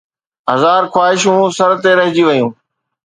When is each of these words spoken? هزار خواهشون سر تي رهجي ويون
هزار 0.51 0.83
خواهشون 0.93 1.39
سر 1.57 1.71
تي 1.83 1.91
رهجي 1.99 2.23
ويون 2.25 2.51